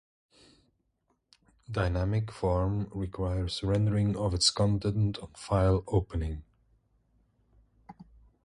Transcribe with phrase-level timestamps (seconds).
[1.69, 6.41] Dynamic form requires rendering of its content on file opening.